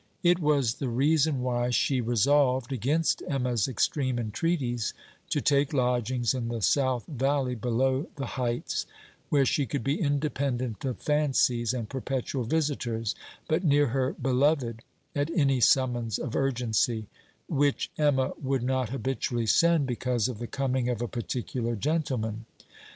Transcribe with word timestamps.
It 0.23 0.39
was 0.39 0.73
the 0.77 0.89
reason 0.89 1.41
why 1.43 1.69
she 1.69 2.01
resolved, 2.01 2.73
against 2.73 3.21
Emma's 3.27 3.67
extreme 3.67 4.17
entreaties, 4.17 4.95
to 5.29 5.41
take 5.41 5.73
lodgings 5.73 6.33
in 6.33 6.47
the 6.47 6.63
South 6.63 7.05
valley 7.05 7.53
below 7.53 8.07
the 8.15 8.25
heights, 8.25 8.87
where 9.29 9.45
she 9.45 9.67
could 9.67 9.83
be 9.83 10.01
independent 10.01 10.83
of 10.85 10.97
fancies 10.97 11.71
and 11.71 11.87
perpetual 11.87 12.45
visitors, 12.45 13.13
but 13.47 13.63
near 13.63 13.89
her 13.89 14.13
beloved 14.13 14.81
at 15.15 15.29
any 15.35 15.59
summons 15.59 16.17
of 16.17 16.35
urgency; 16.35 17.05
which 17.47 17.91
Emma 17.95 18.33
would 18.41 18.63
not 18.63 18.89
habitually 18.89 19.45
send 19.45 19.85
because 19.85 20.27
of 20.27 20.39
the 20.39 20.47
coming 20.47 20.89
of 20.89 21.03
a 21.03 21.07
particular 21.07 21.75
gentleman. 21.75 22.47